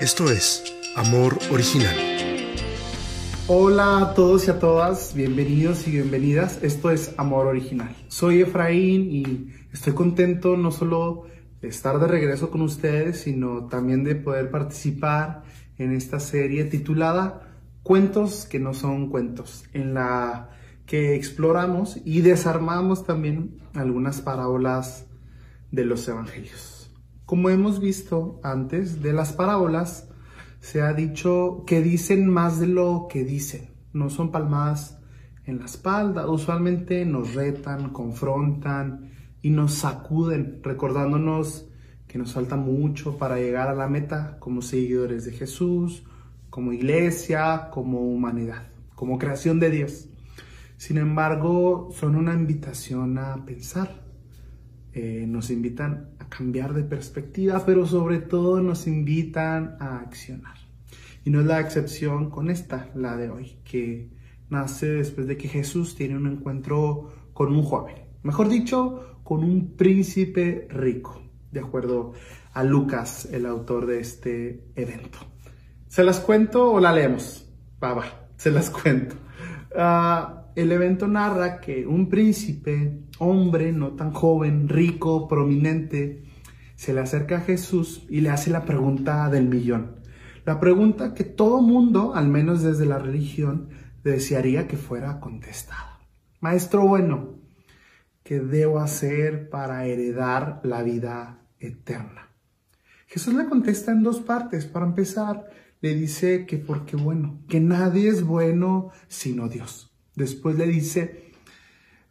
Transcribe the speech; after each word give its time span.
Esto 0.00 0.30
es 0.30 0.64
Amor 0.96 1.38
Original. 1.52 1.94
Hola 3.48 3.98
a 3.98 4.14
todos 4.14 4.48
y 4.48 4.50
a 4.50 4.58
todas, 4.58 5.14
bienvenidos 5.14 5.86
y 5.86 5.90
bienvenidas. 5.90 6.58
Esto 6.62 6.90
es 6.90 7.12
Amor 7.18 7.48
Original. 7.48 7.94
Soy 8.08 8.40
Efraín 8.40 9.10
y 9.10 9.52
estoy 9.74 9.92
contento 9.92 10.56
no 10.56 10.70
solo 10.70 11.26
de 11.60 11.68
estar 11.68 11.98
de 11.98 12.06
regreso 12.06 12.50
con 12.50 12.62
ustedes, 12.62 13.20
sino 13.20 13.66
también 13.66 14.04
de 14.04 14.14
poder 14.14 14.50
participar 14.50 15.42
en 15.76 15.92
esta 15.92 16.18
serie 16.18 16.64
titulada 16.64 17.60
Cuentos 17.82 18.46
que 18.46 18.58
no 18.58 18.72
son 18.72 19.10
cuentos, 19.10 19.64
en 19.74 19.92
la 19.92 20.48
que 20.86 21.14
exploramos 21.14 21.98
y 22.06 22.22
desarmamos 22.22 23.04
también 23.04 23.58
algunas 23.74 24.22
parábolas 24.22 25.04
de 25.70 25.84
los 25.84 26.08
evangelios. 26.08 26.73
Como 27.26 27.48
hemos 27.48 27.80
visto 27.80 28.38
antes, 28.42 29.00
de 29.00 29.14
las 29.14 29.32
parábolas 29.32 30.08
se 30.60 30.82
ha 30.82 30.92
dicho 30.92 31.64
que 31.66 31.80
dicen 31.80 32.28
más 32.28 32.60
de 32.60 32.66
lo 32.66 33.06
que 33.08 33.24
dicen. 33.24 33.70
No 33.94 34.10
son 34.10 34.30
palmadas 34.30 34.98
en 35.46 35.58
la 35.58 35.64
espalda, 35.64 36.28
usualmente 36.28 37.04
nos 37.06 37.34
retan, 37.34 37.90
confrontan 37.90 39.10
y 39.40 39.50
nos 39.50 39.72
sacuden, 39.74 40.60
recordándonos 40.62 41.66
que 42.06 42.18
nos 42.18 42.34
falta 42.34 42.56
mucho 42.56 43.16
para 43.16 43.36
llegar 43.36 43.68
a 43.68 43.74
la 43.74 43.88
meta 43.88 44.36
como 44.38 44.60
seguidores 44.60 45.24
de 45.24 45.32
Jesús, 45.32 46.04
como 46.50 46.72
iglesia, 46.72 47.70
como 47.70 48.00
humanidad, 48.00 48.68
como 48.94 49.18
creación 49.18 49.60
de 49.60 49.70
Dios. 49.70 50.08
Sin 50.76 50.98
embargo, 50.98 51.88
son 51.98 52.16
una 52.16 52.34
invitación 52.34 53.16
a 53.16 53.44
pensar, 53.46 54.03
eh, 54.96 55.26
nos 55.26 55.50
invitan 55.50 56.10
a 56.20 56.28
cambiar 56.28 56.72
de 56.72 56.84
perspectiva, 56.84 57.64
pero 57.66 57.84
sobre 57.84 58.20
todo 58.20 58.62
nos 58.62 58.86
invitan 58.86 59.76
a 59.80 59.98
accionar. 59.98 60.54
Y 61.24 61.30
no 61.30 61.40
es 61.40 61.46
la 61.46 61.58
excepción 61.58 62.30
con 62.30 62.48
esta, 62.48 62.90
la 62.94 63.16
de 63.16 63.28
hoy, 63.28 63.56
que 63.64 64.08
nace 64.50 64.86
después 64.86 65.26
de 65.26 65.36
que 65.36 65.48
Jesús 65.48 65.96
tiene 65.96 66.16
un 66.16 66.28
encuentro 66.28 67.12
con 67.32 67.52
un 67.52 67.64
joven, 67.64 67.96
mejor 68.22 68.48
dicho, 68.48 69.18
con 69.24 69.42
un 69.42 69.74
príncipe 69.76 70.68
rico, 70.70 71.20
de 71.50 71.58
acuerdo 71.58 72.12
a 72.52 72.62
Lucas, 72.62 73.28
el 73.32 73.46
autor 73.46 73.86
de 73.86 73.98
este 73.98 74.68
evento. 74.76 75.18
¿Se 75.88 76.04
las 76.04 76.20
cuento 76.20 76.70
o 76.70 76.78
la 76.78 76.92
leemos? 76.92 77.50
Va, 77.82 77.94
va, 77.94 78.28
se 78.36 78.52
las 78.52 78.70
cuento. 78.70 79.16
Uh, 79.74 80.44
el 80.54 80.70
evento 80.70 81.08
narra 81.08 81.60
que 81.60 81.84
un 81.84 82.08
príncipe, 82.08 83.03
hombre 83.18 83.72
no 83.72 83.92
tan 83.92 84.12
joven, 84.12 84.68
rico, 84.68 85.28
prominente, 85.28 86.24
se 86.76 86.92
le 86.92 87.00
acerca 87.00 87.38
a 87.38 87.40
Jesús 87.40 88.06
y 88.08 88.20
le 88.20 88.30
hace 88.30 88.50
la 88.50 88.64
pregunta 88.64 89.28
del 89.30 89.48
millón. 89.48 89.96
La 90.44 90.60
pregunta 90.60 91.14
que 91.14 91.24
todo 91.24 91.62
mundo, 91.62 92.14
al 92.14 92.28
menos 92.28 92.62
desde 92.62 92.84
la 92.84 92.98
religión, 92.98 93.68
desearía 94.02 94.68
que 94.68 94.76
fuera 94.76 95.20
contestada. 95.20 96.00
Maestro 96.40 96.86
bueno, 96.86 97.38
¿qué 98.22 98.40
debo 98.40 98.80
hacer 98.80 99.48
para 99.48 99.86
heredar 99.86 100.60
la 100.62 100.82
vida 100.82 101.38
eterna? 101.58 102.28
Jesús 103.06 103.34
le 103.34 103.46
contesta 103.46 103.92
en 103.92 104.02
dos 104.02 104.20
partes. 104.20 104.66
Para 104.66 104.86
empezar, 104.86 105.48
le 105.80 105.94
dice 105.94 106.46
que 106.46 106.58
porque 106.58 106.96
bueno, 106.96 107.40
que 107.48 107.60
nadie 107.60 108.08
es 108.08 108.24
bueno 108.24 108.90
sino 109.08 109.48
Dios. 109.48 109.94
Después 110.16 110.56
le 110.56 110.66
dice, 110.66 111.23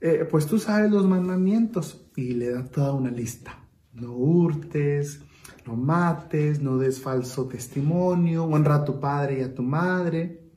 eh, 0.06 0.28
pues 0.30 0.46
tú 0.48 0.60
sabes 0.60 0.92
los 0.92 1.08
mandamientos 1.08 2.06
y 2.18 2.34
le 2.34 2.50
da 2.52 2.66
toda 2.66 2.92
una 2.92 3.10
lista. 3.10 3.58
No 3.94 4.12
hurtes, 4.12 5.22
no 5.66 5.78
mates, 5.78 6.62
no 6.62 6.78
des 6.78 7.00
falso 7.00 7.48
testimonio, 7.48 8.44
honra 8.44 8.76
a 8.76 8.84
tu 8.84 9.00
padre 9.00 9.40
y 9.40 9.44
a 9.44 9.56
tu 9.56 9.64
madre. 9.64 10.52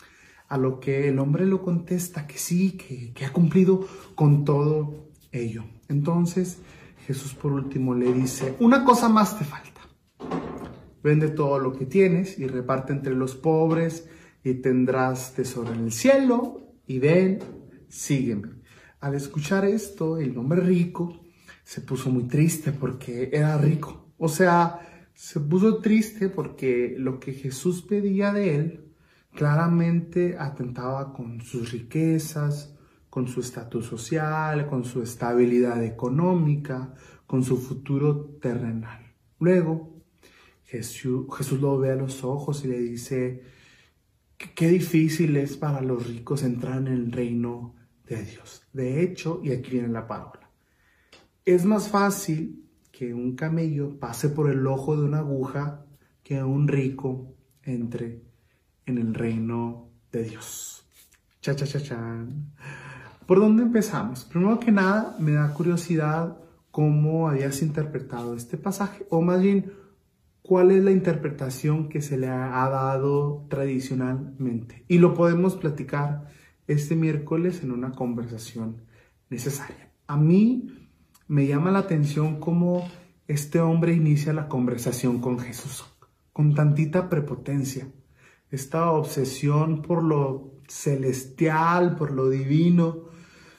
A 0.49 0.59
lo 0.59 0.81
que 0.81 1.09
el 1.09 1.21
hombre 1.21 1.47
lo 1.47 1.63
contesta 1.63 2.27
que 2.27 2.39
sí, 2.39 2.73
que, 2.73 3.13
que 3.13 3.25
ha 3.25 3.33
cumplido 3.33 3.87
con 4.17 4.45
todo 4.45 5.11
ello. 5.31 5.63
Entonces 5.89 6.59
Jesús 7.07 7.33
por 7.35 7.53
último 7.53 7.95
le 7.95 8.13
dice, 8.13 8.57
una 8.59 8.85
cosa 8.85 9.09
más 9.09 9.39
te 9.39 9.45
falta. 9.45 9.81
Vende 11.05 11.29
todo 11.29 11.61
lo 11.61 11.73
que 11.73 11.87
tienes 11.87 12.37
y 12.37 12.49
reparte 12.49 12.93
entre 12.93 13.15
los 13.15 13.37
pobres 13.37 14.09
y 14.43 14.55
tendrás 14.55 15.35
tesoro 15.35 15.73
en 15.73 15.85
el 15.85 15.93
cielo 15.93 16.73
y 16.85 16.99
ven, 16.99 17.39
sígueme. 17.89 18.56
Al 19.01 19.15
escuchar 19.15 19.65
esto, 19.65 20.19
el 20.19 20.37
hombre 20.39 20.61
rico 20.61 21.21
se 21.65 21.81
puso 21.81 22.11
muy 22.11 22.25
triste 22.25 22.73
porque 22.73 23.31
era 23.33 23.59
rico. 23.59 24.07
O 24.19 24.29
sea, 24.29 24.81
se 25.15 25.41
puso 25.41 25.79
triste 25.79 26.29
porque 26.29 26.95
lo 26.99 27.21
que 27.21 27.33
Jesús 27.33 27.83
pedía 27.83 28.33
de 28.33 28.57
él 28.57 28.87
claramente 29.35 30.37
atentaba 30.39 31.13
con 31.13 31.41
sus 31.43 31.73
riquezas, 31.73 32.75
con 33.11 33.29
su 33.29 33.41
estatus 33.41 33.87
social, 33.87 34.67
con 34.67 34.85
su 34.85 35.03
estabilidad 35.03 35.83
económica, 35.85 36.95
con 37.27 37.45
su 37.45 37.59
futuro 37.59 38.37
terrenal. 38.41 39.15
Luego, 39.39 40.03
Jesús, 40.65 41.61
lo 41.61 41.79
ve 41.79 41.93
a 41.93 41.97
los 41.97 42.25
ojos 42.25 42.65
y 42.65 42.69
le 42.69 42.79
dice, 42.81 43.43
Qué 44.37 44.69
difícil 44.69 45.37
es 45.37 45.57
para 45.57 45.81
los 45.81 46.07
ricos 46.07 46.43
entrar 46.43 46.79
en 46.79 46.89
el 46.89 47.13
reino 47.13 47.76
de 48.09 48.23
Dios. 48.25 48.67
De 48.73 49.03
hecho, 49.03 49.41
y 49.43 49.53
aquí 49.53 49.73
viene 49.73 49.89
la 49.89 50.07
parábola, 50.07 50.51
es 51.45 51.65
más 51.65 51.89
fácil 51.89 52.65
que 52.91 53.13
un 53.13 53.37
camello 53.37 53.99
pase 53.99 54.29
por 54.29 54.51
el 54.51 54.67
ojo 54.67 54.97
de 54.97 55.05
una 55.05 55.19
aguja 55.19 55.85
que 56.23 56.43
un 56.43 56.67
rico 56.67 57.35
entre 57.63 58.23
en 58.87 58.99
el 58.99 59.15
reino 59.15 59.91
de 60.11 60.25
Dios. 60.25 60.87
Cha, 61.41 61.55
cha, 61.55 61.67
cha, 61.67 61.81
cha. 61.81 62.25
¿Por 63.27 63.39
dónde 63.39 63.65
empezamos? 63.65 64.25
Primero 64.25 64.59
que 64.59 64.73
nada, 64.73 65.17
me 65.19 65.33
da 65.33 65.53
curiosidad 65.53 66.39
cómo 66.71 67.29
habías 67.29 67.63
interpretado 67.63 68.35
este 68.35 68.57
pasaje, 68.57 69.07
o 69.11 69.21
más 69.21 69.41
bien, 69.41 69.73
cuál 70.43 70.71
es 70.71 70.85
la 70.85 70.93
interpretación 70.93 71.89
que 71.89 72.01
se 72.01 72.17
le 72.17 72.29
ha 72.29 72.69
dado 72.69 73.47
tradicionalmente. 73.49 74.85
Y 74.89 74.99
lo 74.99 75.15
podemos 75.15 75.57
platicar 75.57 76.29
este 76.67 76.97
miércoles 76.97 77.63
en 77.63 77.73
una 77.73 77.93
conversación 77.93 78.83
necesaria. 79.31 79.91
A 80.07 80.17
mí 80.17 80.89
me 81.29 81.47
llama 81.47 81.71
la 81.71 81.81
atención 81.81 82.41
cómo 82.41 82.89
este 83.29 83.61
hombre 83.61 83.95
inicia 83.95 84.33
la 84.33 84.49
conversación 84.49 85.21
con 85.21 85.39
Jesús, 85.39 85.85
con 86.33 86.55
tantita 86.55 87.09
prepotencia, 87.09 87.89
esta 88.51 88.91
obsesión 88.93 89.83
por 89.83 90.05
lo 90.05 90.53
celestial, 90.69 91.97
por 91.97 92.13
lo 92.13 92.29
divino, 92.29 93.07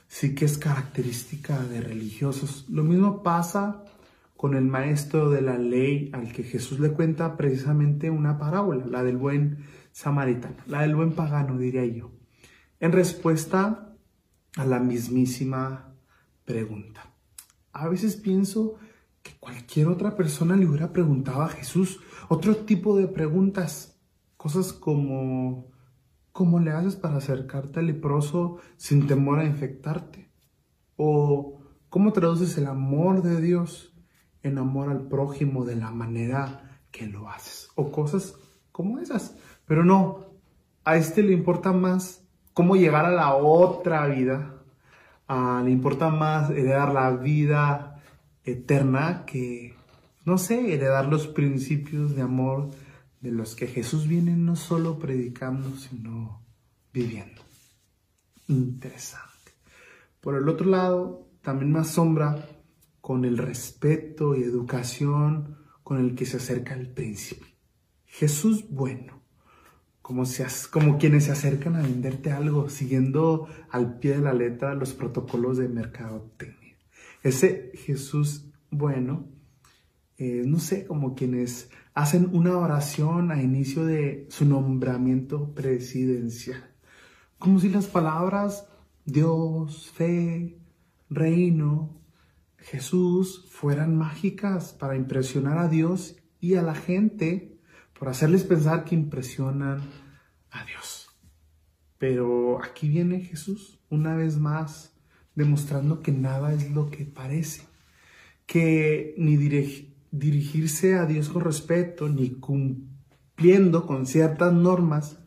sí 0.07 0.33
que 0.33 0.45
es 0.45 0.57
característica 0.57 1.59
de 1.59 1.81
religiosos. 1.81 2.65
Lo 2.69 2.83
mismo 2.83 3.23
pasa 3.23 3.83
con 4.37 4.55
el 4.55 4.65
maestro 4.65 5.29
de 5.29 5.41
la 5.41 5.57
ley 5.57 6.09
al 6.13 6.31
que 6.31 6.43
Jesús 6.43 6.79
le 6.79 6.91
cuenta 6.91 7.35
precisamente 7.35 8.09
una 8.09 8.37
parábola, 8.37 8.85
la 8.85 9.03
del 9.03 9.17
buen 9.17 9.65
samaritano, 9.91 10.57
la 10.67 10.81
del 10.81 10.95
buen 10.95 11.11
pagano, 11.13 11.57
diría 11.57 11.85
yo, 11.85 12.11
en 12.79 12.91
respuesta 12.91 13.95
a 14.55 14.65
la 14.65 14.79
mismísima 14.79 15.93
pregunta. 16.45 17.13
A 17.73 17.87
veces 17.87 18.15
pienso 18.15 18.75
que 19.23 19.33
cualquier 19.39 19.87
otra 19.87 20.15
persona 20.15 20.55
le 20.55 20.65
hubiera 20.65 20.93
preguntado 20.93 21.41
a 21.41 21.49
Jesús 21.49 21.99
otro 22.29 22.55
tipo 22.55 22.97
de 22.97 23.07
preguntas, 23.07 23.99
cosas 24.35 24.73
como 24.73 25.71
¿cómo 26.31 26.59
le 26.59 26.71
haces 26.71 26.95
para 26.95 27.17
acercarte 27.17 27.79
al 27.79 27.87
leproso 27.87 28.57
sin 28.77 29.07
temor 29.07 29.39
a 29.39 29.45
infectarte? 29.45 30.31
¿O 30.95 31.61
cómo 31.89 32.13
traduces 32.13 32.57
el 32.57 32.67
amor 32.67 33.21
de 33.23 33.41
Dios 33.41 33.93
en 34.43 34.57
amor 34.57 34.89
al 34.89 35.07
prójimo 35.07 35.65
de 35.65 35.75
la 35.75 35.91
manera 35.91 36.81
que 36.91 37.07
lo 37.07 37.29
haces. 37.29 37.69
O 37.75 37.91
cosas 37.91 38.35
como 38.71 38.99
esas. 38.99 39.35
Pero 39.65 39.83
no, 39.83 40.25
a 40.83 40.97
este 40.97 41.23
le 41.23 41.33
importa 41.33 41.73
más 41.73 42.26
cómo 42.57 42.75
llegar 42.75 43.05
a 43.05 43.11
la 43.11 43.35
otra 43.35 44.07
vida. 44.07 44.63
le 45.29 45.69
importa 45.69 46.09
más 46.09 46.49
heredar 46.49 46.91
la 46.91 47.11
vida 47.11 48.01
eterna 48.43 49.25
que, 49.27 49.75
no 50.25 50.39
sé, 50.39 50.73
heredar 50.73 51.05
los 51.05 51.27
principios 51.27 52.15
de 52.15 52.23
amor 52.23 52.71
de 53.21 53.29
los 53.29 53.53
que 53.53 53.67
Jesús 53.67 54.07
viene 54.07 54.35
no 54.35 54.55
solo 54.55 54.97
predicando, 54.97 55.77
sino 55.77 56.41
viviendo. 56.91 57.43
Interesante. 58.47 59.51
Por 60.19 60.33
el 60.33 60.49
otro 60.49 60.65
lado, 60.65 61.27
también 61.43 61.71
me 61.71 61.81
asombra 61.81 62.43
con 63.01 63.23
el 63.23 63.37
respeto 63.37 64.35
y 64.35 64.41
educación 64.41 65.59
con 65.83 65.99
el 65.99 66.15
que 66.15 66.25
se 66.25 66.37
acerca 66.37 66.73
el 66.73 66.89
príncipe. 66.89 67.45
Jesús 68.07 68.65
bueno, 68.67 69.21
como, 70.07 70.23
como 70.71 70.97
quienes 70.97 71.25
se 71.25 71.33
acercan 71.33 71.75
a 71.75 71.81
venderte 71.81 72.31
algo, 72.31 72.69
siguiendo 72.69 73.49
al 73.69 73.99
pie 73.99 74.11
de 74.11 74.21
la 74.21 74.31
letra 74.31 74.73
los 74.73 74.93
protocolos 74.93 75.57
de 75.57 75.67
mercadotecnia. 75.67 76.77
Ese 77.23 77.73
Jesús 77.73 78.49
bueno, 78.71 79.27
eh, 80.17 80.43
no 80.45 80.59
sé, 80.59 80.85
como 80.85 81.13
quienes 81.13 81.69
hacen 81.93 82.29
una 82.31 82.57
oración 82.57 83.33
a 83.33 83.43
inicio 83.43 83.83
de 83.83 84.27
su 84.29 84.45
nombramiento 84.45 85.53
presidencial. 85.53 86.73
Como 87.37 87.59
si 87.59 87.67
las 87.67 87.87
palabras 87.87 88.65
Dios, 89.03 89.91
fe, 89.91 90.57
reino, 91.09 91.99
Jesús 92.59 93.45
fueran 93.49 93.97
mágicas 93.97 94.71
para 94.71 94.95
impresionar 94.95 95.57
a 95.57 95.67
Dios 95.67 96.15
y 96.39 96.55
a 96.55 96.61
la 96.61 96.75
gente, 96.75 97.56
por 97.97 98.09
hacerles 98.09 98.43
pensar 98.43 98.85
que 98.85 98.95
impresionan 98.95 99.81
a 100.51 100.65
Dios. 100.65 101.09
Pero 101.97 102.63
aquí 102.63 102.87
viene 102.89 103.21
Jesús 103.21 103.79
una 103.89 104.15
vez 104.15 104.37
más 104.37 104.93
demostrando 105.35 106.01
que 106.01 106.11
nada 106.11 106.53
es 106.53 106.71
lo 106.71 106.89
que 106.89 107.05
parece, 107.05 107.63
que 108.45 109.13
ni 109.17 109.37
dirigirse 110.11 110.95
a 110.95 111.05
Dios 111.05 111.29
con 111.29 111.43
respeto, 111.43 112.09
ni 112.09 112.31
cumpliendo 112.31 113.85
con 113.85 114.05
ciertas 114.05 114.53
normas, 114.53 115.19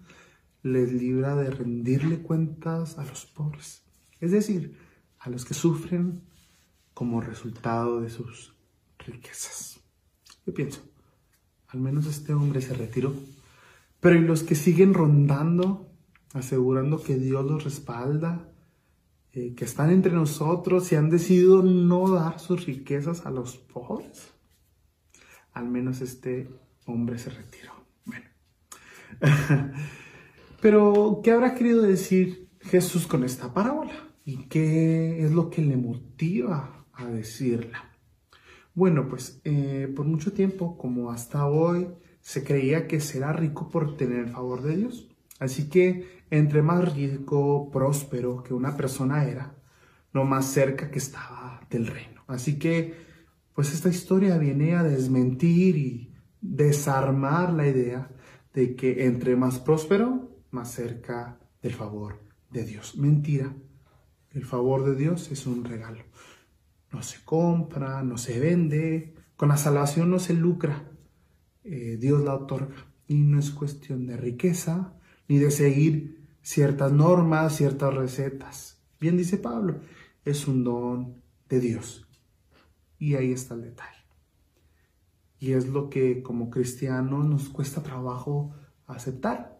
les 0.62 0.92
libra 0.92 1.36
de 1.36 1.50
rendirle 1.50 2.22
cuentas 2.22 2.98
a 2.98 3.04
los 3.04 3.24
pobres, 3.24 3.82
es 4.20 4.32
decir, 4.32 4.76
a 5.18 5.30
los 5.30 5.44
que 5.44 5.54
sufren 5.54 6.22
como 6.92 7.20
resultado 7.20 8.00
de 8.00 8.10
sus 8.10 8.54
riquezas. 8.98 9.80
Yo 10.44 10.52
pienso, 10.52 10.89
al 11.72 11.80
menos 11.80 12.06
este 12.06 12.34
hombre 12.34 12.60
se 12.60 12.74
retiró, 12.74 13.12
pero 14.00 14.16
¿y 14.16 14.20
los 14.20 14.42
que 14.42 14.54
siguen 14.54 14.94
rondando, 14.94 15.88
asegurando 16.32 17.02
que 17.02 17.16
Dios 17.16 17.44
los 17.44 17.64
respalda, 17.64 18.50
eh, 19.32 19.54
que 19.54 19.64
están 19.64 19.90
entre 19.90 20.12
nosotros 20.12 20.90
y 20.90 20.96
han 20.96 21.08
decidido 21.08 21.62
no 21.62 22.10
dar 22.10 22.40
sus 22.40 22.66
riquezas 22.66 23.26
a 23.26 23.30
los 23.30 23.56
pobres. 23.58 24.32
Al 25.52 25.68
menos 25.68 26.00
este 26.00 26.48
hombre 26.84 27.16
se 27.16 27.30
retiró. 27.30 27.72
Bueno. 28.04 28.26
Pero, 30.60 31.20
¿qué 31.22 31.30
habrá 31.30 31.54
querido 31.54 31.82
decir 31.82 32.48
Jesús 32.60 33.06
con 33.06 33.22
esta 33.22 33.54
parábola? 33.54 33.92
¿Y 34.24 34.48
qué 34.48 35.24
es 35.24 35.30
lo 35.30 35.48
que 35.48 35.62
le 35.62 35.76
motiva 35.76 36.86
a 36.92 37.06
decirla? 37.06 37.89
Bueno, 38.74 39.08
pues 39.08 39.40
eh, 39.44 39.92
por 39.94 40.06
mucho 40.06 40.32
tiempo, 40.32 40.78
como 40.78 41.10
hasta 41.10 41.46
hoy, 41.46 41.88
se 42.20 42.44
creía 42.44 42.86
que 42.86 43.00
será 43.00 43.32
rico 43.32 43.68
por 43.68 43.96
tener 43.96 44.20
el 44.20 44.28
favor 44.28 44.62
de 44.62 44.76
Dios. 44.76 45.08
Así 45.38 45.68
que 45.68 46.20
entre 46.30 46.62
más 46.62 46.94
rico, 46.94 47.70
próspero 47.72 48.42
que 48.42 48.54
una 48.54 48.76
persona 48.76 49.24
era, 49.24 49.56
lo 50.12 50.24
más 50.24 50.46
cerca 50.46 50.90
que 50.90 50.98
estaba 50.98 51.60
del 51.68 51.86
reino. 51.88 52.22
Así 52.28 52.58
que, 52.58 52.94
pues 53.54 53.74
esta 53.74 53.88
historia 53.88 54.38
viene 54.38 54.76
a 54.76 54.84
desmentir 54.84 55.76
y 55.76 56.14
desarmar 56.40 57.52
la 57.52 57.66
idea 57.66 58.10
de 58.54 58.76
que 58.76 59.06
entre 59.06 59.34
más 59.36 59.58
próspero, 59.58 60.30
más 60.50 60.72
cerca 60.72 61.38
del 61.62 61.74
favor 61.74 62.20
de 62.50 62.64
Dios. 62.64 62.96
Mentira. 62.96 63.54
El 64.30 64.44
favor 64.44 64.84
de 64.84 64.94
Dios 64.94 65.32
es 65.32 65.46
un 65.46 65.64
regalo. 65.64 66.04
No 66.92 67.02
se 67.02 67.24
compra, 67.24 68.02
no 68.02 68.18
se 68.18 68.38
vende, 68.40 69.14
con 69.36 69.48
la 69.48 69.56
salvación 69.56 70.10
no 70.10 70.18
se 70.18 70.34
lucra. 70.34 70.90
Eh, 71.64 71.96
Dios 72.00 72.22
la 72.22 72.34
otorga. 72.34 72.74
Y 73.06 73.14
no 73.14 73.38
es 73.38 73.50
cuestión 73.50 74.06
de 74.06 74.16
riqueza, 74.16 74.94
ni 75.28 75.38
de 75.38 75.50
seguir 75.50 76.28
ciertas 76.42 76.92
normas, 76.92 77.56
ciertas 77.56 77.94
recetas. 77.94 78.82
Bien 79.00 79.16
dice 79.16 79.38
Pablo, 79.38 79.80
es 80.24 80.46
un 80.46 80.64
don 80.64 81.22
de 81.48 81.60
Dios. 81.60 82.06
Y 82.98 83.14
ahí 83.14 83.32
está 83.32 83.54
el 83.54 83.62
detalle. 83.62 84.04
Y 85.38 85.52
es 85.52 85.68
lo 85.68 85.88
que 85.88 86.22
como 86.22 86.50
cristianos 86.50 87.26
nos 87.26 87.48
cuesta 87.48 87.82
trabajo 87.82 88.54
aceptar. 88.86 89.58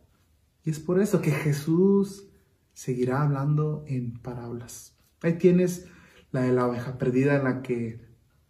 Y 0.63 0.71
es 0.71 0.79
por 0.79 1.01
eso 1.01 1.23
que 1.23 1.31
Jesús 1.31 2.29
seguirá 2.75 3.23
hablando 3.23 3.85
en 3.87 4.19
parábolas. 4.19 4.95
Ahí 5.23 5.39
tienes 5.39 5.87
la 6.33 6.43
de 6.43 6.53
la 6.53 6.67
oveja 6.67 6.99
perdida 6.99 7.37
en 7.37 7.45
la 7.45 7.63
que 7.63 8.01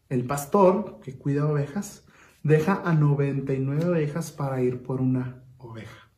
el 0.09 0.25
pastor 0.25 1.01
que 1.03 1.17
cuida 1.17 1.47
ovejas 1.47 2.05
deja 2.43 2.83
a 2.85 2.95
99 2.95 3.85
ovejas 3.87 4.33
para 4.33 4.63
ir 4.63 4.83
por 4.83 5.01
una 5.01 5.43
oveja. 5.59 6.11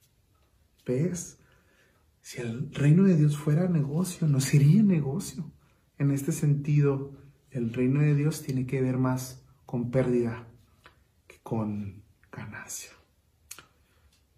¿Ves? 0.86 1.38
Si 2.20 2.40
el 2.40 2.72
reino 2.72 3.04
de 3.04 3.16
Dios 3.16 3.36
fuera 3.36 3.68
negocio, 3.68 4.26
no 4.26 4.40
sería 4.40 4.82
negocio. 4.82 5.50
En 5.98 6.10
este 6.10 6.32
sentido, 6.32 7.12
el 7.50 7.72
reino 7.72 8.00
de 8.00 8.14
Dios 8.14 8.42
tiene 8.42 8.66
que 8.66 8.80
ver 8.80 8.96
más 8.98 9.44
con 9.66 9.90
pérdida 9.90 10.46
que 11.26 11.38
con 11.42 12.02
ganancia. 12.30 12.90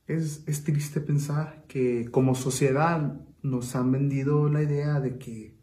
Es, 0.07 0.43
es 0.47 0.65
triste 0.65 1.01
pensar 1.01 1.65
que 1.69 2.11
como 2.11 2.35
sociedad 2.35 3.21
nos 3.43 3.77
han 3.77 3.93
vendido 3.93 4.49
la 4.49 4.63
idea 4.63 5.01
de 5.01 5.19
que 5.19 5.54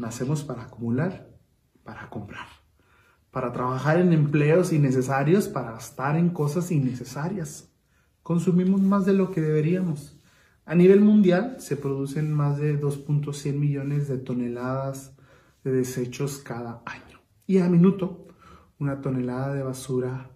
nacemos 0.00 0.42
para 0.42 0.64
acumular, 0.64 1.30
para 1.84 2.10
comprar, 2.10 2.48
para 3.30 3.52
trabajar 3.52 3.98
en 3.98 4.12
empleos 4.12 4.72
innecesarios, 4.72 5.48
para 5.48 5.72
gastar 5.72 6.16
en 6.16 6.30
cosas 6.30 6.70
innecesarias 6.72 7.70
consumimos 8.22 8.80
más 8.80 9.06
de 9.06 9.12
lo 9.12 9.30
que 9.30 9.40
deberíamos. 9.40 10.16
A 10.64 10.74
nivel 10.74 11.00
mundial 11.00 11.56
se 11.58 11.76
producen 11.76 12.32
más 12.32 12.58
de 12.58 12.80
2.100 12.80 13.54
millones 13.54 14.06
de 14.06 14.18
toneladas 14.18 15.16
de 15.64 15.72
desechos 15.72 16.38
cada 16.38 16.82
año. 16.86 17.20
Y 17.46 17.58
a 17.58 17.68
minuto, 17.68 18.28
una 18.78 19.00
tonelada 19.00 19.52
de 19.54 19.62
basura 19.62 20.30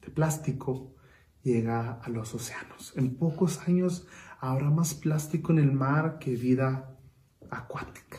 de 0.00 0.10
plástico 0.10 0.94
llega 1.42 1.94
a 1.94 2.08
los 2.08 2.32
océanos. 2.34 2.92
En 2.96 3.16
pocos 3.16 3.66
años 3.66 4.06
habrá 4.38 4.70
más 4.70 4.94
plástico 4.94 5.52
en 5.52 5.58
el 5.58 5.72
mar 5.72 6.18
que 6.20 6.36
vida 6.36 6.96
acuática. 7.50 8.09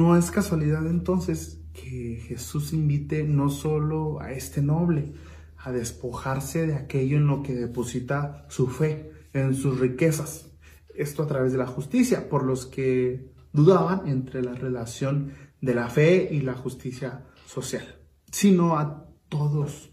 No 0.00 0.16
es 0.16 0.30
casualidad 0.30 0.86
entonces 0.86 1.60
que 1.74 2.24
Jesús 2.26 2.72
invite 2.72 3.22
no 3.22 3.50
solo 3.50 4.18
a 4.22 4.32
este 4.32 4.62
noble, 4.62 5.12
a 5.58 5.72
despojarse 5.72 6.66
de 6.66 6.74
aquello 6.74 7.18
en 7.18 7.26
lo 7.26 7.42
que 7.42 7.52
deposita 7.52 8.46
su 8.48 8.68
fe, 8.68 9.12
en 9.34 9.54
sus 9.54 9.78
riquezas. 9.78 10.52
Esto 10.94 11.22
a 11.22 11.26
través 11.26 11.52
de 11.52 11.58
la 11.58 11.66
justicia, 11.66 12.30
por 12.30 12.44
los 12.44 12.64
que 12.64 13.30
dudaban 13.52 14.08
entre 14.08 14.40
la 14.40 14.54
relación 14.54 15.34
de 15.60 15.74
la 15.74 15.90
fe 15.90 16.30
y 16.32 16.40
la 16.40 16.54
justicia 16.54 17.26
social, 17.44 18.00
sino 18.32 18.78
a 18.78 19.06
todos 19.28 19.90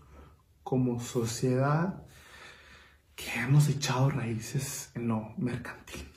como 0.63 1.01
sociedad 1.01 2.05
que 3.13 3.41
hemos 3.41 3.67
echado 3.67 4.09
raíces 4.09 4.89
en 4.95 5.09
lo 5.09 5.33
mercantil. 5.37 6.07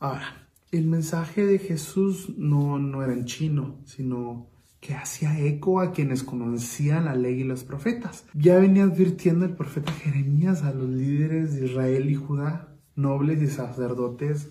Ahora, 0.00 0.43
el 0.78 0.86
mensaje 0.86 1.46
de 1.46 1.58
Jesús 1.58 2.34
no, 2.36 2.78
no 2.78 3.02
era 3.02 3.12
en 3.12 3.24
chino, 3.24 3.80
sino 3.84 4.50
que 4.80 4.94
hacía 4.94 5.38
eco 5.40 5.80
a 5.80 5.92
quienes 5.92 6.22
conocían 6.22 7.06
la 7.06 7.14
ley 7.14 7.40
y 7.40 7.44
los 7.44 7.64
profetas. 7.64 8.26
Ya 8.34 8.58
venía 8.58 8.84
advirtiendo 8.84 9.44
el 9.44 9.54
profeta 9.54 9.92
Jeremías 9.92 10.62
a 10.62 10.74
los 10.74 10.90
líderes 10.90 11.54
de 11.54 11.66
Israel 11.66 12.10
y 12.10 12.16
Judá, 12.16 12.76
nobles 12.94 13.40
y 13.42 13.46
sacerdotes, 13.46 14.50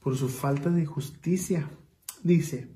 por 0.00 0.16
su 0.16 0.28
falta 0.28 0.70
de 0.70 0.86
justicia. 0.86 1.70
Dice, 2.22 2.72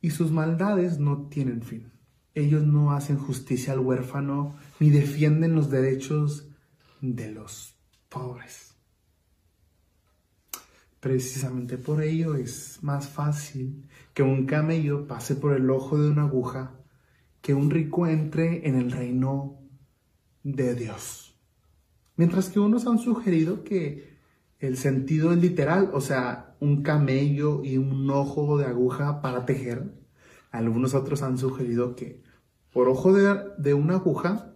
y 0.00 0.10
sus 0.10 0.30
maldades 0.30 0.98
no 0.98 1.28
tienen 1.28 1.62
fin. 1.62 1.92
Ellos 2.34 2.64
no 2.64 2.92
hacen 2.92 3.18
justicia 3.18 3.72
al 3.72 3.80
huérfano 3.80 4.54
ni 4.78 4.90
defienden 4.90 5.54
los 5.54 5.70
derechos 5.70 6.48
de 7.00 7.30
los 7.32 7.76
pobres. 8.08 8.69
Precisamente 11.00 11.78
por 11.78 12.02
ello 12.02 12.34
es 12.34 12.78
más 12.82 13.08
fácil 13.08 13.88
que 14.12 14.22
un 14.22 14.44
camello 14.44 15.06
pase 15.06 15.34
por 15.34 15.54
el 15.54 15.70
ojo 15.70 15.98
de 15.98 16.10
una 16.10 16.24
aguja 16.24 16.76
que 17.40 17.54
un 17.54 17.70
rico 17.70 18.06
entre 18.06 18.68
en 18.68 18.76
el 18.76 18.92
reino 18.92 19.58
de 20.42 20.74
Dios. 20.74 21.34
Mientras 22.16 22.50
que 22.50 22.60
unos 22.60 22.86
han 22.86 22.98
sugerido 22.98 23.64
que 23.64 24.18
el 24.58 24.76
sentido 24.76 25.32
es 25.32 25.38
literal, 25.38 25.90
o 25.94 26.02
sea, 26.02 26.54
un 26.60 26.82
camello 26.82 27.64
y 27.64 27.78
un 27.78 28.10
ojo 28.10 28.58
de 28.58 28.66
aguja 28.66 29.22
para 29.22 29.46
tejer. 29.46 29.94
Algunos 30.50 30.92
otros 30.92 31.22
han 31.22 31.38
sugerido 31.38 31.96
que 31.96 32.22
por 32.70 32.88
ojo 32.88 33.14
de, 33.14 33.72
una 33.74 33.94
aguja 33.94 34.52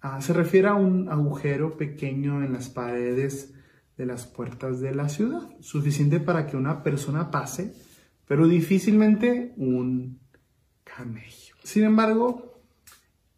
ah, 0.00 0.20
se 0.20 0.32
refiere 0.32 0.68
a 0.68 0.74
un 0.74 1.08
agujero 1.08 1.76
pequeño 1.76 2.44
en 2.44 2.52
las 2.52 2.68
paredes 2.68 3.52
de 3.98 4.06
las 4.06 4.26
puertas 4.26 4.80
de 4.80 4.94
la 4.94 5.08
ciudad, 5.08 5.42
suficiente 5.60 6.20
para 6.20 6.46
que 6.46 6.56
una 6.56 6.82
persona 6.84 7.30
pase, 7.30 7.74
pero 8.26 8.46
difícilmente 8.46 9.52
un 9.56 10.20
camello. 10.84 11.56
Sin 11.64 11.82
embargo, 11.82 12.62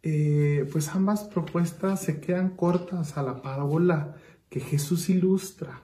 eh, 0.03 0.69
pues 0.71 0.89
ambas 0.89 1.23
propuestas 1.23 2.03
se 2.03 2.21
quedan 2.21 2.55
cortas 2.55 3.17
a 3.17 3.23
la 3.23 3.41
parábola 3.41 4.15
que 4.49 4.59
Jesús 4.59 5.09
ilustra. 5.09 5.81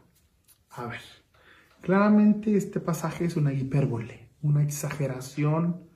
A 0.69 0.85
ver, 0.85 1.01
claramente 1.81 2.55
este 2.55 2.79
pasaje 2.79 3.25
es 3.25 3.35
una 3.35 3.53
hipérbole, 3.53 4.29
una 4.43 4.61
exageración 4.61 5.87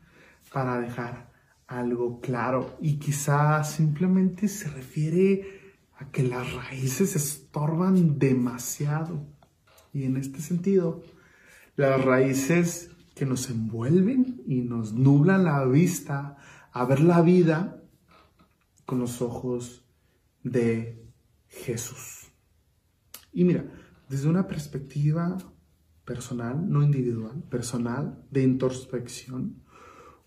para 0.51 0.81
dejar 0.81 1.31
algo 1.67 2.19
claro 2.19 2.77
y 2.81 2.97
quizá 2.97 3.63
simplemente 3.63 4.47
se 4.47 4.69
refiere 4.69 5.60
a 6.01 6.09
que 6.11 6.23
las 6.23 6.51
raíces 6.53 7.15
estorban 7.15 8.17
demasiado. 8.17 9.27
Y 9.93 10.05
en 10.05 10.17
este 10.17 10.41
sentido, 10.41 11.03
las 11.75 12.03
raíces 12.03 12.89
que 13.13 13.27
nos 13.27 13.49
envuelven 13.51 14.41
y 14.47 14.61
nos 14.61 14.93
nublan 14.93 15.43
la 15.43 15.63
vista 15.65 16.37
a 16.71 16.85
ver 16.85 17.01
la 17.01 17.21
vida 17.21 17.83
con 18.85 18.99
los 18.99 19.21
ojos 19.21 19.85
de 20.43 21.05
Jesús. 21.47 22.31
Y 23.31 23.43
mira, 23.43 23.65
desde 24.09 24.27
una 24.27 24.47
perspectiva 24.47 25.37
personal, 26.03 26.67
no 26.67 26.81
individual, 26.81 27.43
personal, 27.43 28.25
de 28.31 28.41
introspección, 28.41 29.61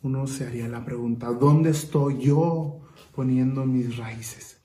uno 0.02 0.26
se 0.28 0.46
haría 0.46 0.68
la 0.68 0.84
pregunta, 0.84 1.32
¿dónde 1.32 1.70
estoy 1.70 2.18
yo 2.18 2.82
poniendo 3.12 3.66
mis 3.66 3.96
raíces? 3.96 4.60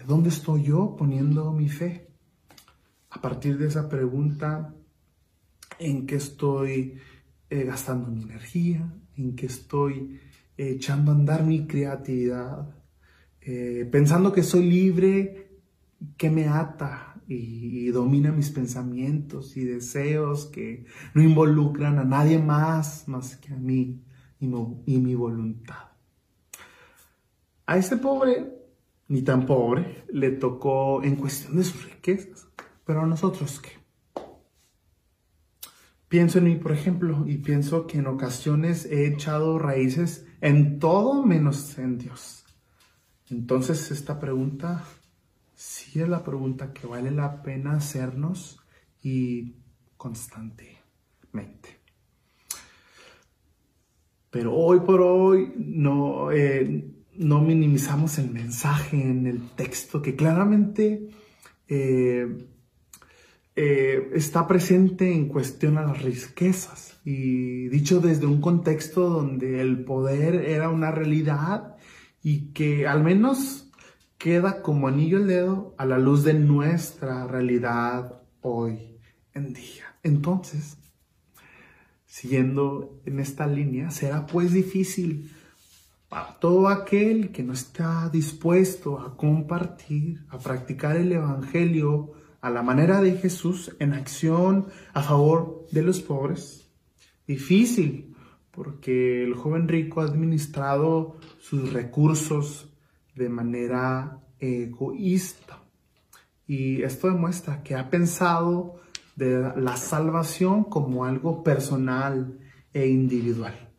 Eh, 0.00 0.04
¿Dónde 0.06 0.28
estoy 0.28 0.64
yo 0.64 0.96
poniendo 0.96 1.52
mi 1.52 1.68
fe? 1.68 2.08
A 3.10 3.20
partir 3.20 3.58
de 3.58 3.66
esa 3.66 3.88
pregunta, 3.88 4.74
¿en 5.78 6.06
qué 6.06 6.16
estoy 6.16 6.98
eh, 7.48 7.64
gastando 7.64 8.08
mi 8.08 8.22
energía? 8.22 8.92
¿En 9.16 9.34
qué 9.34 9.46
estoy 9.46 10.20
echando 10.56 11.12
a 11.12 11.14
andar 11.14 11.44
mi 11.44 11.66
creatividad? 11.66 12.74
Eh, 13.40 13.88
pensando 13.90 14.32
que 14.32 14.42
soy 14.42 14.68
libre, 14.68 15.58
¿qué 16.16 16.30
me 16.30 16.46
ata 16.46 17.10
y, 17.26 17.88
domina 17.90 18.32
mis 18.32 18.50
pensamientos 18.50 19.56
y 19.56 19.64
deseos 19.64 20.46
que 20.46 20.84
no 21.14 21.22
involucran 21.22 21.98
a 21.98 22.04
nadie 22.04 22.38
más 22.38 23.06
más 23.06 23.36
que 23.36 23.52
a 23.52 23.56
mí 23.56 24.02
y, 24.40 24.46
mi 24.98 25.14
voluntad. 25.14 25.90
A 27.66 27.76
ese 27.76 27.98
pobre, 27.98 28.59
ni 29.10 29.22
tan 29.22 29.44
pobre, 29.44 30.04
le 30.12 30.30
tocó 30.30 31.02
en 31.02 31.16
cuestión 31.16 31.56
de 31.56 31.64
sus 31.64 31.84
riquezas. 31.84 32.46
Pero 32.84 33.02
a 33.02 33.06
nosotros 33.06 33.60
qué? 33.60 33.70
Pienso 36.06 36.38
en 36.38 36.44
mí, 36.44 36.54
por 36.54 36.70
ejemplo, 36.70 37.24
y 37.26 37.38
pienso 37.38 37.88
que 37.88 37.98
en 37.98 38.06
ocasiones 38.06 38.86
he 38.86 39.08
echado 39.08 39.58
raíces 39.58 40.26
en 40.40 40.78
todo 40.78 41.24
menos 41.24 41.76
en 41.78 41.98
Dios. 41.98 42.44
Entonces 43.30 43.90
esta 43.90 44.20
pregunta 44.20 44.84
sí 45.54 46.00
es 46.00 46.08
la 46.08 46.22
pregunta 46.22 46.72
que 46.72 46.86
vale 46.86 47.10
la 47.10 47.42
pena 47.42 47.72
hacernos 47.72 48.60
y 49.02 49.56
constantemente. 49.96 51.80
Pero 54.30 54.54
hoy 54.54 54.80
por 54.80 55.00
hoy 55.00 55.52
no, 55.56 56.30
eh, 56.30 56.99
no 57.20 57.42
minimizamos 57.42 58.18
el 58.18 58.30
mensaje 58.30 58.98
en 58.98 59.26
el 59.26 59.50
texto 59.50 60.00
que 60.00 60.16
claramente 60.16 61.10
eh, 61.68 62.48
eh, 63.54 64.10
está 64.14 64.46
presente 64.46 65.12
en 65.12 65.28
cuestión 65.28 65.76
a 65.76 65.82
las 65.82 66.02
riquezas 66.02 66.98
y 67.04 67.68
dicho 67.68 68.00
desde 68.00 68.24
un 68.24 68.40
contexto 68.40 69.10
donde 69.10 69.60
el 69.60 69.84
poder 69.84 70.34
era 70.34 70.70
una 70.70 70.92
realidad 70.92 71.76
y 72.22 72.52
que 72.52 72.86
al 72.86 73.04
menos 73.04 73.70
queda 74.16 74.62
como 74.62 74.88
anillo 74.88 75.18
el 75.18 75.26
dedo 75.26 75.74
a 75.76 75.84
la 75.84 75.98
luz 75.98 76.24
de 76.24 76.32
nuestra 76.32 77.26
realidad 77.26 78.22
hoy 78.40 78.96
en 79.34 79.52
día. 79.52 79.94
Entonces, 80.02 80.78
siguiendo 82.06 82.98
en 83.04 83.20
esta 83.20 83.46
línea, 83.46 83.90
será 83.90 84.26
pues 84.26 84.54
difícil 84.54 85.30
para 86.10 86.40
todo 86.40 86.66
aquel 86.68 87.30
que 87.30 87.44
no 87.44 87.52
está 87.52 88.10
dispuesto 88.10 88.98
a 88.98 89.16
compartir, 89.16 90.26
a 90.28 90.38
practicar 90.38 90.96
el 90.96 91.12
Evangelio 91.12 92.12
a 92.40 92.50
la 92.50 92.62
manera 92.62 93.00
de 93.00 93.16
Jesús 93.16 93.76
en 93.78 93.94
acción 93.94 94.66
a 94.92 95.02
favor 95.02 95.66
de 95.70 95.82
los 95.82 96.00
pobres. 96.00 96.68
Difícil, 97.28 98.16
porque 98.50 99.22
el 99.22 99.34
joven 99.34 99.68
rico 99.68 100.00
ha 100.00 100.04
administrado 100.04 101.16
sus 101.38 101.72
recursos 101.72 102.68
de 103.14 103.28
manera 103.28 104.18
egoísta. 104.40 105.62
Y 106.44 106.82
esto 106.82 107.06
demuestra 107.06 107.62
que 107.62 107.76
ha 107.76 107.88
pensado 107.88 108.80
de 109.14 109.52
la 109.56 109.76
salvación 109.76 110.64
como 110.64 111.04
algo 111.04 111.44
personal 111.44 112.36
e 112.72 112.88
individual. 112.88 113.69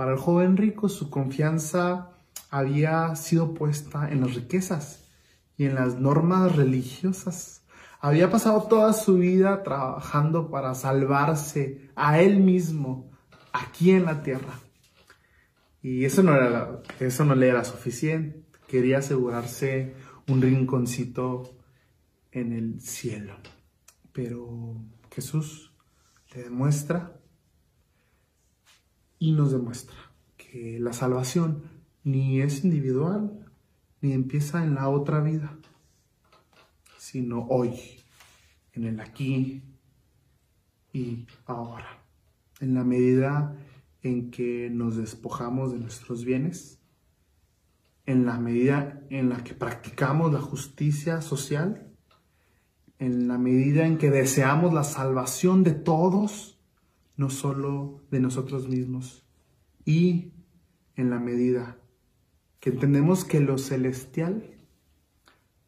Para 0.00 0.12
el 0.12 0.18
joven 0.18 0.56
rico 0.56 0.88
su 0.88 1.10
confianza 1.10 2.12
había 2.48 3.14
sido 3.16 3.52
puesta 3.52 4.10
en 4.10 4.22
las 4.22 4.34
riquezas 4.34 5.04
y 5.58 5.66
en 5.66 5.74
las 5.74 5.96
normas 5.96 6.56
religiosas. 6.56 7.66
Había 8.00 8.30
pasado 8.30 8.62
toda 8.62 8.94
su 8.94 9.18
vida 9.18 9.62
trabajando 9.62 10.50
para 10.50 10.74
salvarse 10.74 11.90
a 11.96 12.18
él 12.18 12.40
mismo 12.40 13.10
aquí 13.52 13.90
en 13.90 14.06
la 14.06 14.22
tierra. 14.22 14.54
Y 15.82 16.06
eso 16.06 16.22
no, 16.22 16.34
era, 16.34 16.80
eso 16.98 17.26
no 17.26 17.34
le 17.34 17.48
era 17.48 17.62
suficiente. 17.62 18.42
Quería 18.68 19.00
asegurarse 19.00 19.96
un 20.28 20.40
rinconcito 20.40 21.58
en 22.32 22.54
el 22.54 22.80
cielo. 22.80 23.34
Pero 24.14 24.76
Jesús 25.10 25.74
le 26.34 26.44
demuestra 26.44 27.19
y 29.20 29.32
nos 29.32 29.52
demuestra 29.52 29.94
que 30.36 30.80
la 30.80 30.92
salvación 30.92 31.62
ni 32.02 32.40
es 32.40 32.64
individual, 32.64 33.46
ni 34.00 34.14
empieza 34.14 34.64
en 34.64 34.74
la 34.74 34.88
otra 34.88 35.20
vida, 35.20 35.56
sino 36.96 37.46
hoy, 37.48 37.78
en 38.72 38.84
el 38.84 38.98
aquí 38.98 39.62
y 40.92 41.26
ahora. 41.44 42.02
En 42.60 42.74
la 42.74 42.82
medida 42.82 43.56
en 44.02 44.30
que 44.30 44.70
nos 44.70 44.96
despojamos 44.96 45.72
de 45.72 45.78
nuestros 45.78 46.24
bienes, 46.24 46.80
en 48.06 48.24
la 48.24 48.38
medida 48.38 49.02
en 49.10 49.28
la 49.28 49.44
que 49.44 49.52
practicamos 49.52 50.32
la 50.32 50.40
justicia 50.40 51.20
social, 51.20 51.92
en 52.98 53.28
la 53.28 53.36
medida 53.36 53.86
en 53.86 53.98
que 53.98 54.10
deseamos 54.10 54.72
la 54.72 54.84
salvación 54.84 55.62
de 55.62 55.72
todos, 55.72 56.59
no 57.20 57.28
solo 57.28 58.00
de 58.10 58.18
nosotros 58.18 58.66
mismos, 58.66 59.26
y 59.84 60.32
en 60.96 61.10
la 61.10 61.18
medida 61.18 61.76
que 62.60 62.70
entendemos 62.70 63.26
que 63.26 63.40
lo 63.40 63.58
celestial 63.58 64.42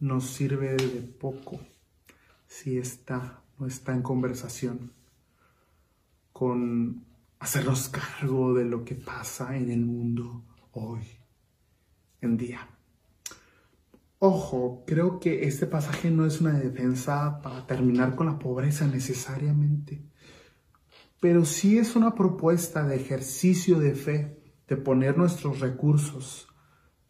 nos 0.00 0.25
sirve 0.25 0.76
de 0.76 1.02
poco 1.02 1.61
si 2.47 2.78
está 2.78 3.42
no 3.59 3.66
está 3.66 3.92
en 3.92 4.00
conversación 4.00 4.92
con 6.32 7.04
hacernos 7.38 7.90
cargo 7.90 8.54
de 8.54 8.64
lo 8.64 8.82
que 8.82 8.94
pasa 8.94 9.54
en 9.54 9.71
el 9.71 9.85
mundo 9.85 10.47
hoy 10.71 11.02
en 12.23 12.38
día. 12.38 12.66
Ojo, 14.21 14.85
creo 14.87 15.21
que 15.21 15.44
este 15.47 15.66
pasaje 15.66 16.11
no 16.11 16.25
es 16.25 16.40
una 16.40 16.59
defensa 16.59 17.42
para 17.42 17.66
terminar 17.66 18.16
con 18.16 18.26
la 18.28 18.38
pobreza 18.38 18.87
necesariamente, 18.87 20.12
pero 21.23 21.45
sí 21.45 21.79
es 21.79 21.95
una 21.95 22.17
propuesta 22.17 22.85
de 22.85 22.97
ejercicio 22.97 23.79
de 23.79 23.95
fe, 23.95 24.43
de 24.67 24.76
poner 24.76 25.17
nuestros 25.17 25.61
recursos 25.61 26.49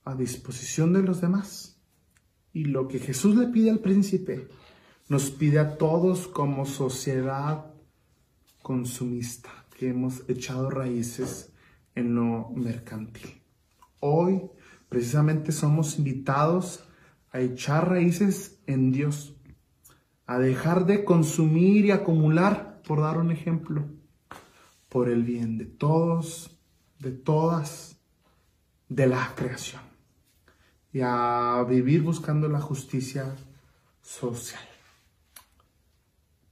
a 0.05 0.15
disposición 0.15 0.93
de 0.93 1.01
los 1.01 1.23
demás. 1.23 1.81
Y 2.53 2.67
lo 2.67 2.89
que 2.89 2.99
Jesús 2.99 3.37
le 3.37 3.47
pide 3.47 3.71
al 3.71 3.79
príncipe, 3.79 4.49
nos 5.09 5.31
pide 5.31 5.61
a 5.61 5.79
todos 5.79 6.29
como 6.29 6.67
sociedad 6.67 7.73
consumista, 8.61 9.49
que 9.79 9.89
hemos 9.89 10.29
echado 10.29 10.69
raíces 10.69 11.51
en 11.95 12.15
lo 12.15 12.51
mercantil. 12.51 13.41
Hoy 14.01 14.43
precisamente 14.91 15.53
somos 15.53 15.97
invitados 15.97 16.85
a 17.31 17.41
echar 17.41 17.89
raíces 17.89 18.61
en 18.67 18.93
Dios, 18.93 19.35
a 20.27 20.39
dejar 20.39 20.85
de 20.85 21.03
consumir 21.03 21.87
y 21.87 21.93
acumular, 21.93 22.83
por 22.87 23.01
dar 23.01 23.17
un 23.17 23.31
ejemplo, 23.31 23.89
por 24.93 25.09
el 25.09 25.23
bien 25.23 25.57
de 25.57 25.65
todos, 25.65 26.55
de 26.99 27.13
todas, 27.13 27.97
de 28.91 29.07
la 29.07 29.33
creación, 29.35 29.81
y 30.93 31.01
a 31.03 31.65
vivir 31.67 32.03
buscando 32.03 32.47
la 32.47 32.61
justicia 32.61 33.35
social. 34.03 34.61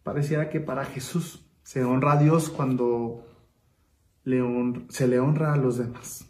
Pareciera 0.02 0.48
que 0.48 0.60
para 0.60 0.86
Jesús 0.86 1.44
se 1.64 1.84
honra 1.84 2.12
a 2.12 2.16
Dios 2.22 2.48
cuando 2.48 3.26
se 4.24 5.06
le 5.06 5.20
honra 5.20 5.52
a 5.52 5.58
los 5.58 5.76
demás. 5.76 6.24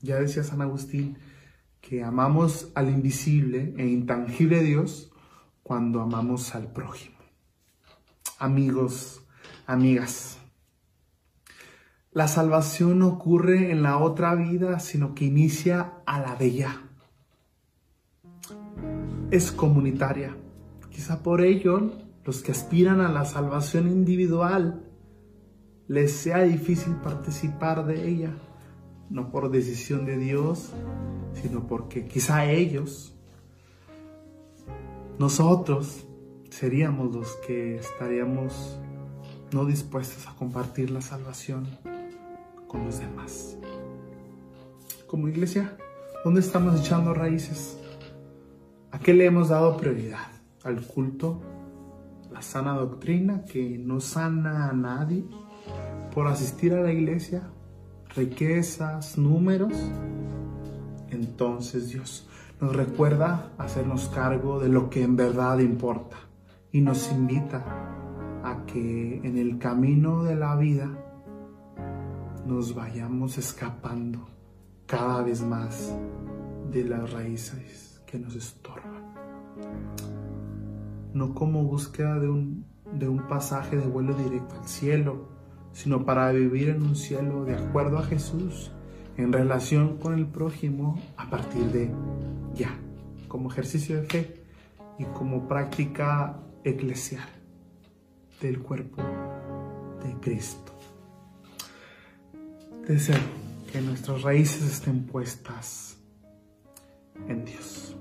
Ya 0.00 0.20
decía 0.20 0.44
San 0.44 0.62
Agustín, 0.62 1.18
que 1.80 2.04
amamos 2.04 2.70
al 2.76 2.88
invisible 2.88 3.74
e 3.78 3.84
intangible 3.84 4.62
Dios 4.62 5.10
cuando 5.64 6.02
amamos 6.02 6.54
al 6.54 6.72
prójimo. 6.72 7.16
Amigos, 8.38 9.22
amigas, 9.66 10.37
la 12.18 12.26
salvación 12.26 12.98
no 12.98 13.06
ocurre 13.06 13.70
en 13.70 13.84
la 13.84 13.98
otra 13.98 14.34
vida, 14.34 14.80
sino 14.80 15.14
que 15.14 15.24
inicia 15.24 16.02
a 16.04 16.18
la 16.18 16.34
de 16.34 16.50
ya. 16.50 16.82
Es 19.30 19.52
comunitaria. 19.52 20.36
Quizá 20.90 21.22
por 21.22 21.42
ello 21.42 21.92
los 22.24 22.42
que 22.42 22.50
aspiran 22.50 23.00
a 23.02 23.08
la 23.08 23.24
salvación 23.24 23.86
individual 23.86 24.82
les 25.86 26.10
sea 26.10 26.42
difícil 26.42 26.96
participar 26.96 27.86
de 27.86 28.08
ella, 28.08 28.34
no 29.10 29.30
por 29.30 29.52
decisión 29.52 30.04
de 30.04 30.18
Dios, 30.18 30.72
sino 31.40 31.68
porque 31.68 32.08
quizá 32.08 32.50
ellos, 32.50 33.16
nosotros, 35.20 36.04
seríamos 36.50 37.14
los 37.14 37.36
que 37.46 37.76
estaríamos 37.76 38.76
no 39.52 39.66
dispuestos 39.66 40.26
a 40.26 40.34
compartir 40.34 40.90
la 40.90 41.00
salvación 41.00 41.68
con 42.68 42.84
los 42.84 43.00
demás. 43.00 43.56
Como 45.08 45.26
iglesia, 45.28 45.76
¿dónde 46.24 46.40
estamos 46.40 46.78
echando 46.78 47.14
raíces? 47.14 47.78
¿A 48.92 48.98
qué 48.98 49.14
le 49.14 49.24
hemos 49.24 49.48
dado 49.48 49.76
prioridad? 49.76 50.28
¿Al 50.62 50.82
culto? 50.86 51.40
¿La 52.30 52.42
sana 52.42 52.74
doctrina 52.74 53.42
que 53.44 53.78
no 53.78 54.00
sana 54.00 54.68
a 54.68 54.72
nadie? 54.74 55.24
¿Por 56.14 56.26
asistir 56.26 56.74
a 56.74 56.82
la 56.82 56.92
iglesia? 56.92 57.42
¿Riquezas? 58.14 59.16
¿Números? 59.18 59.72
Entonces 61.10 61.88
Dios 61.88 62.28
nos 62.60 62.76
recuerda 62.76 63.50
hacernos 63.56 64.08
cargo 64.08 64.60
de 64.60 64.68
lo 64.68 64.90
que 64.90 65.02
en 65.02 65.16
verdad 65.16 65.58
importa 65.60 66.16
y 66.70 66.80
nos 66.80 67.10
invita 67.10 67.64
a 68.44 68.64
que 68.66 69.20
en 69.24 69.38
el 69.38 69.58
camino 69.58 70.22
de 70.24 70.36
la 70.36 70.54
vida 70.56 71.07
nos 72.48 72.74
vayamos 72.74 73.36
escapando 73.36 74.26
cada 74.86 75.22
vez 75.22 75.42
más 75.42 75.94
de 76.72 76.82
las 76.82 77.12
raíces 77.12 78.02
que 78.06 78.18
nos 78.18 78.34
estorban. 78.34 79.12
No 81.12 81.34
como 81.34 81.62
búsqueda 81.64 82.18
de 82.18 82.30
un, 82.30 82.64
de 82.94 83.06
un 83.06 83.28
pasaje 83.28 83.76
de 83.76 83.86
vuelo 83.86 84.14
directo 84.14 84.54
al 84.54 84.66
cielo, 84.66 85.28
sino 85.72 86.06
para 86.06 86.32
vivir 86.32 86.70
en 86.70 86.82
un 86.82 86.96
cielo 86.96 87.44
de 87.44 87.54
acuerdo 87.54 87.98
a 87.98 88.04
Jesús, 88.04 88.72
en 89.18 89.30
relación 89.30 89.98
con 89.98 90.14
el 90.14 90.26
prójimo 90.26 90.98
a 91.18 91.28
partir 91.28 91.70
de 91.70 91.92
ya, 92.54 92.74
como 93.28 93.50
ejercicio 93.50 93.96
de 93.96 94.02
fe 94.04 94.42
y 94.98 95.04
como 95.04 95.46
práctica 95.46 96.40
eclesial 96.64 97.28
del 98.40 98.60
cuerpo 98.60 99.02
de 100.02 100.14
Cristo. 100.22 100.77
Deseo 102.88 103.20
que 103.70 103.82
nuestras 103.82 104.22
raíces 104.22 104.62
estén 104.62 105.04
puestas 105.04 105.98
en 107.28 107.44
Dios. 107.44 107.94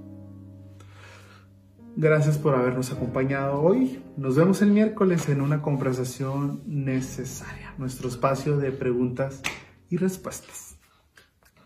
Gracias 1.97 2.37
por 2.37 2.55
habernos 2.55 2.93
acompañado 2.93 3.59
hoy. 3.61 4.01
Nos 4.15 4.37
vemos 4.37 4.61
el 4.61 4.71
miércoles 4.71 5.27
en 5.27 5.41
una 5.41 5.61
conversación 5.61 6.61
necesaria, 6.65 7.73
nuestro 7.77 8.07
espacio 8.07 8.55
de 8.55 8.71
preguntas 8.71 9.41
y 9.89 9.97
respuestas. 9.97 10.77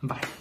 Bye. 0.02 0.41